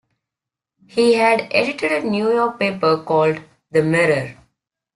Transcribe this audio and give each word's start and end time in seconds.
He 0.87 1.13
had 1.13 1.47
edited 1.51 1.91
a 1.91 2.01
New 2.09 2.31
York 2.31 2.57
paper 2.59 3.03
called 3.03 3.39
"The 3.69 3.83
Mirror". 3.83 4.35